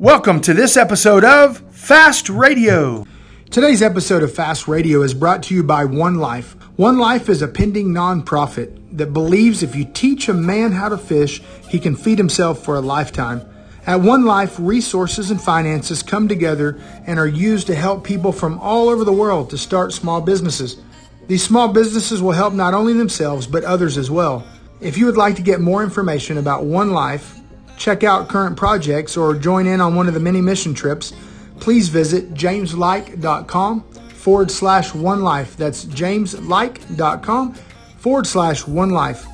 [0.00, 3.04] Welcome to this episode of Fast Radio.
[3.50, 6.54] Today's episode of Fast Radio is brought to you by One Life.
[6.76, 10.96] One Life is a pending nonprofit that believes if you teach a man how to
[10.96, 13.44] fish, he can feed himself for a lifetime.
[13.88, 18.60] At One Life, resources and finances come together and are used to help people from
[18.60, 20.80] all over the world to start small businesses.
[21.26, 24.46] These small businesses will help not only themselves, but others as well.
[24.80, 27.37] If you would like to get more information about One Life,
[27.78, 31.12] check out current projects, or join in on one of the many mission trips,
[31.60, 35.56] please visit jameslike.com forward slash one life.
[35.56, 37.54] That's jameslike.com
[37.98, 39.26] forward slash one life.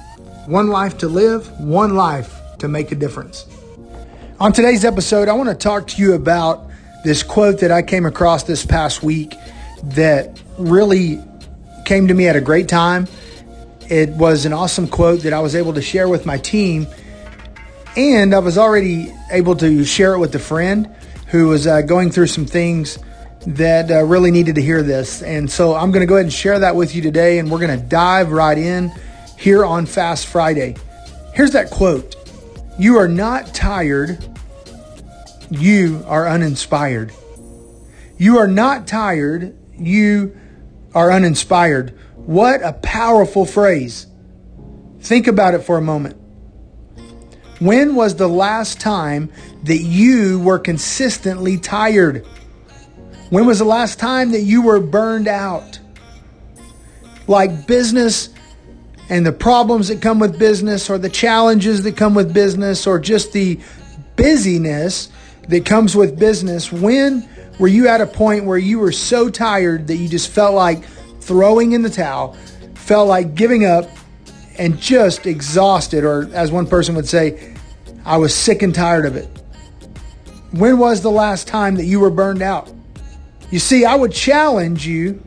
[0.46, 3.46] One life to live, one life to make a difference.
[4.40, 6.68] On today's episode, I want to talk to you about
[7.02, 9.34] this quote that I came across this past week
[9.82, 11.20] that really
[11.84, 13.06] came to me at a great time.
[13.88, 16.86] It was an awesome quote that I was able to share with my team
[17.96, 20.94] and I was already able to share it with a friend
[21.28, 22.98] who was uh, going through some things
[23.46, 25.22] that uh, really needed to hear this.
[25.22, 27.60] And so I'm going to go ahead and share that with you today, and we're
[27.60, 28.92] going to dive right in
[29.38, 30.76] here on Fast Friday.
[31.34, 32.16] Here's that quote
[32.78, 34.18] You are not tired,
[35.50, 37.12] you are uninspired.
[38.16, 40.36] You are not tired, you
[40.94, 41.98] are uninspired.
[42.14, 44.06] What a powerful phrase.
[45.00, 46.16] Think about it for a moment.
[47.60, 49.30] When was the last time
[49.62, 52.26] that you were consistently tired?
[53.30, 55.78] When was the last time that you were burned out?
[57.26, 58.30] Like business
[59.08, 62.98] and the problems that come with business, or the challenges that come with business, or
[62.98, 63.60] just the
[64.16, 65.10] busyness
[65.48, 66.72] that comes with business.
[66.72, 67.28] When
[67.58, 70.84] were you at a point where you were so tired that you just felt like
[71.20, 72.32] throwing in the towel,
[72.74, 73.88] felt like giving up,
[74.58, 77.54] and just exhausted, or as one person would say,
[78.04, 79.28] I was sick and tired of it.
[80.52, 82.72] When was the last time that you were burned out?
[83.50, 85.22] You see, I would challenge you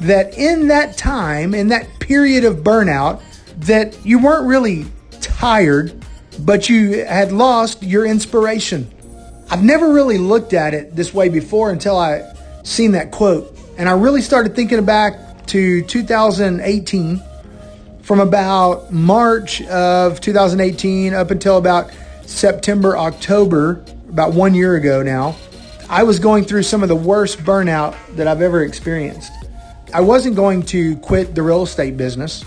[0.00, 3.22] that in that time, in that period of burnout,
[3.58, 4.86] that you weren't really
[5.20, 6.04] tired,
[6.40, 8.90] but you had lost your inspiration.
[9.50, 12.22] I've never really looked at it this way before until I
[12.62, 13.58] seen that quote.
[13.78, 17.22] And I really started thinking back to 2018
[18.10, 21.92] from about March of 2018 up until about
[22.26, 25.36] September, October, about one year ago now,
[25.88, 29.30] I was going through some of the worst burnout that I've ever experienced.
[29.94, 32.44] I wasn't going to quit the real estate business.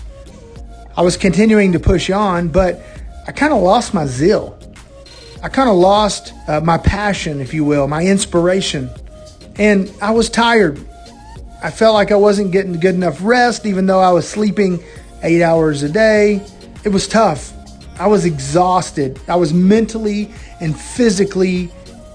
[0.98, 2.82] I was continuing to push on, but
[3.26, 4.58] I kind of lost my zeal.
[5.42, 8.90] I kind of lost uh, my passion, if you will, my inspiration.
[9.56, 10.78] And I was tired.
[11.62, 14.84] I felt like I wasn't getting good enough rest, even though I was sleeping
[15.24, 16.40] eight hours a day.
[16.84, 17.52] It was tough.
[17.98, 19.20] I was exhausted.
[19.28, 21.70] I was mentally and physically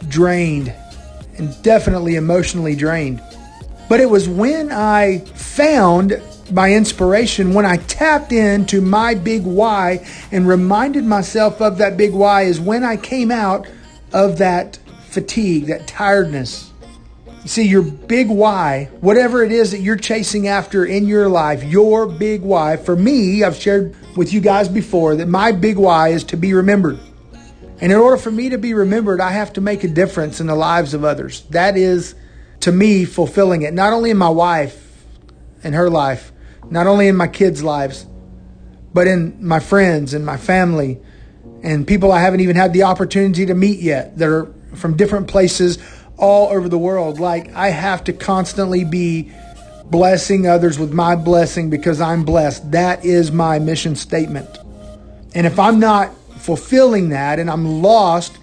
[0.08, 0.74] drained
[1.38, 3.22] and definitely emotionally drained.
[3.88, 6.22] But it was when I found
[6.52, 12.14] my inspiration, when I tapped into my big why and reminded myself of that big
[12.14, 13.68] why, is when I came out
[14.14, 14.78] of that
[15.10, 16.69] fatigue, that tiredness,
[17.46, 22.06] See, your big why, whatever it is that you're chasing after in your life, your
[22.06, 26.24] big why, for me, I've shared with you guys before that my big why is
[26.26, 27.00] to be remembered.
[27.82, 30.48] And in order for me to be remembered, I have to make a difference in
[30.48, 31.42] the lives of others.
[31.52, 32.14] That is,
[32.62, 35.06] to me, fulfilling it, not only in my wife
[35.64, 36.32] and her life,
[36.70, 38.06] not only in my kids' lives,
[38.94, 41.00] but in my friends and my family
[41.64, 45.28] and people I haven't even had the opportunity to meet yet that are from different
[45.28, 45.78] places
[46.20, 47.20] all over the world.
[47.20, 49.32] Like I have to constantly be
[49.86, 52.72] blessing others with my blessing because I'm blessed.
[52.72, 54.50] That is my mission statement.
[55.34, 58.38] And if I'm not fulfilling that and I'm lost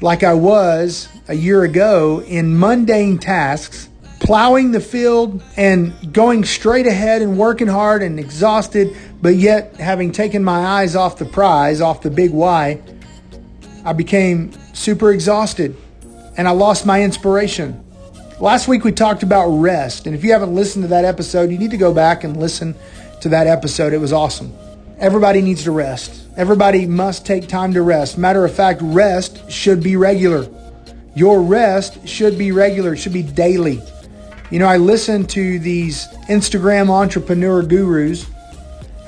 [0.00, 3.88] like I was a year ago in mundane tasks,
[4.20, 10.12] plowing the field and going straight ahead and working hard and exhausted, but yet having
[10.12, 12.80] taken my eyes off the prize, off the big why,
[13.84, 15.76] I became super exhausted
[16.38, 17.84] and I lost my inspiration.
[18.40, 21.58] Last week we talked about rest, and if you haven't listened to that episode, you
[21.58, 22.76] need to go back and listen
[23.20, 23.92] to that episode.
[23.92, 24.56] It was awesome.
[24.98, 26.26] Everybody needs to rest.
[26.36, 28.16] Everybody must take time to rest.
[28.16, 30.48] Matter of fact, rest should be regular.
[31.16, 33.82] Your rest should be regular, it should be daily.
[34.52, 38.26] You know, I listen to these Instagram entrepreneur gurus,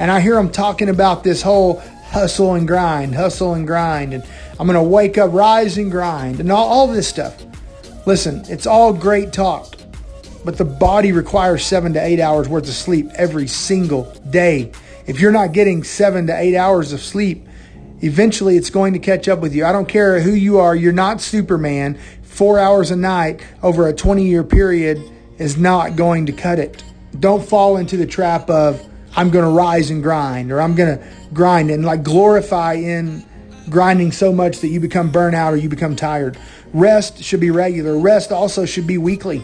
[0.01, 4.25] and I hear them talking about this whole hustle and grind, hustle and grind, and
[4.61, 7.43] I'm going to wake up, rise and grind, and all, all this stuff.
[8.07, 9.75] Listen, it's all great talk,
[10.45, 14.71] but the body requires seven to eight hours worth of sleep every single day.
[15.07, 17.47] If you're not getting seven to eight hours of sleep,
[18.03, 19.67] Eventually, it's going to catch up with you.
[19.67, 21.99] I don't care who you are, you're not Superman.
[22.23, 25.03] Four hours a night over a 20 year period
[25.37, 26.83] is not going to cut it.
[27.19, 28.83] Don't fall into the trap of,
[29.17, 31.05] I'm going to rise and grind, or I'm going to
[31.35, 33.25] grind and like glorify in
[33.71, 36.39] grinding so much that you become burnout or you become tired.
[36.73, 37.99] Rest should be regular.
[37.99, 39.43] Rest also should be weekly.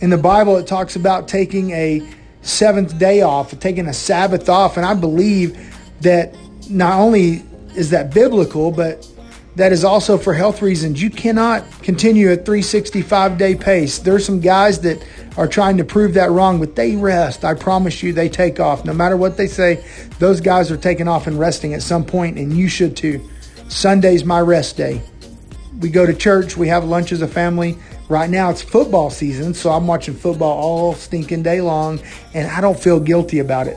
[0.00, 2.08] In the Bible, it talks about taking a
[2.42, 4.76] seventh day off, taking a Sabbath off.
[4.76, 6.36] And I believe that
[6.70, 7.42] not only
[7.74, 9.08] is that biblical, but
[9.56, 11.02] that is also for health reasons.
[11.02, 13.98] You cannot continue a 365 day pace.
[13.98, 15.04] There's some guys that
[15.36, 17.44] are trying to prove that wrong, but they rest.
[17.44, 18.84] I promise you, they take off.
[18.84, 19.84] No matter what they say,
[20.18, 23.28] those guys are taking off and resting at some point, and you should too.
[23.68, 25.02] Sunday's my rest day.
[25.80, 27.78] We go to church, we have lunch as a family.
[28.08, 32.00] Right now it's football season, so I'm watching football all stinking day long,
[32.34, 33.76] and I don't feel guilty about it.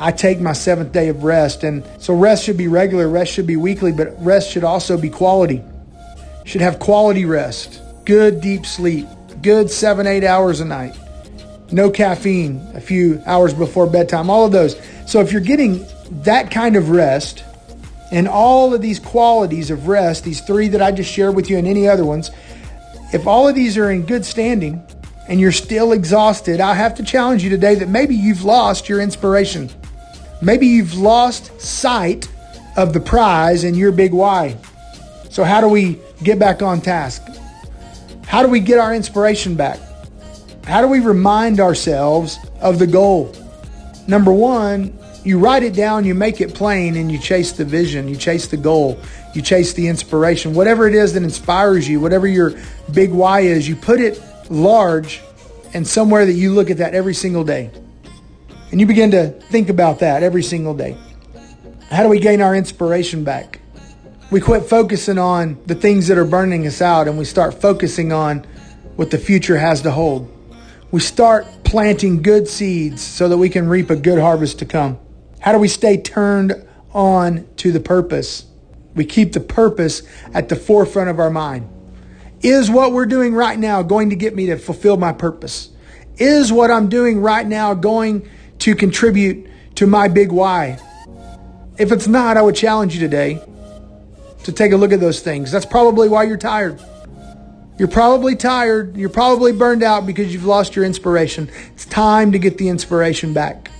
[0.00, 1.62] I take my seventh day of rest.
[1.62, 5.10] And so rest should be regular, rest should be weekly, but rest should also be
[5.10, 5.62] quality.
[6.46, 9.06] Should have quality rest, good deep sleep,
[9.42, 10.96] good seven, eight hours a night,
[11.70, 14.80] no caffeine a few hours before bedtime, all of those.
[15.06, 15.86] So if you're getting
[16.22, 17.44] that kind of rest
[18.10, 21.58] and all of these qualities of rest, these three that I just shared with you
[21.58, 22.30] and any other ones,
[23.12, 24.84] if all of these are in good standing
[25.28, 29.00] and you're still exhausted, I have to challenge you today that maybe you've lost your
[29.00, 29.70] inspiration.
[30.42, 32.28] Maybe you've lost sight
[32.76, 34.56] of the prize and your big why.
[35.28, 37.22] So, how do we get back on task?
[38.26, 39.78] How do we get our inspiration back?
[40.64, 43.34] How do we remind ourselves of the goal?
[44.06, 48.08] Number one, you write it down, you make it plain, and you chase the vision,
[48.08, 48.98] you chase the goal,
[49.34, 50.54] you chase the inspiration.
[50.54, 52.54] Whatever it is that inspires you, whatever your
[52.92, 54.20] big why is, you put it
[54.50, 55.20] large
[55.74, 57.70] and somewhere that you look at that every single day.
[58.70, 60.96] And you begin to think about that every single day.
[61.90, 63.60] How do we gain our inspiration back?
[64.30, 68.12] We quit focusing on the things that are burning us out and we start focusing
[68.12, 68.46] on
[68.94, 70.30] what the future has to hold.
[70.92, 74.98] We start planting good seeds so that we can reap a good harvest to come.
[75.40, 78.46] How do we stay turned on to the purpose?
[78.94, 80.02] We keep the purpose
[80.34, 81.68] at the forefront of our mind.
[82.42, 85.70] Is what we're doing right now going to get me to fulfill my purpose?
[86.16, 88.28] Is what I'm doing right now going
[88.60, 90.78] to contribute to my big why.
[91.78, 93.42] If it's not, I would challenge you today
[94.44, 95.50] to take a look at those things.
[95.50, 96.82] That's probably why you're tired.
[97.78, 98.96] You're probably tired.
[98.96, 101.50] You're probably burned out because you've lost your inspiration.
[101.72, 103.70] It's time to get the inspiration back.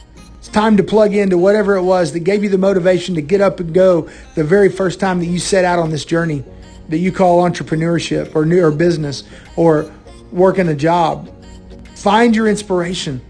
[0.41, 3.43] It's time to plug into whatever it was that gave you the motivation to get
[3.43, 6.43] up and go the very first time that you set out on this journey
[6.89, 9.25] that you call entrepreneurship or new or business
[9.57, 9.93] or
[10.33, 11.31] working a job.
[11.95, 13.21] Find your inspiration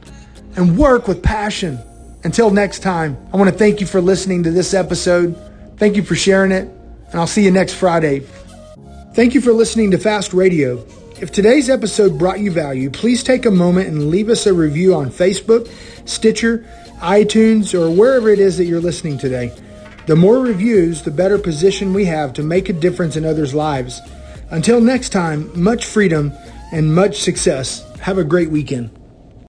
[0.55, 1.81] and work with passion.
[2.23, 5.37] Until next time, I want to thank you for listening to this episode.
[5.79, 6.69] Thank you for sharing it,
[7.11, 8.21] and I'll see you next Friday.
[9.15, 10.87] Thank you for listening to Fast Radio.
[11.20, 14.94] If today's episode brought you value, please take a moment and leave us a review
[14.94, 15.70] on Facebook,
[16.08, 16.64] Stitcher,
[17.00, 19.52] iTunes, or wherever it is that you're listening today.
[20.06, 24.00] The more reviews, the better position we have to make a difference in others' lives.
[24.49, 26.32] Until next time, much freedom
[26.72, 27.84] and much success.
[27.99, 29.00] Have a great weekend.